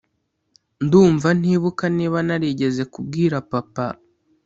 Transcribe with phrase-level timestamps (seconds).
[0.85, 3.87] Ndumva ntibuka niba narigeze kubwira papa